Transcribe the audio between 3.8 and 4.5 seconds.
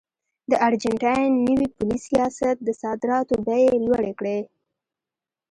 لوړې کړې.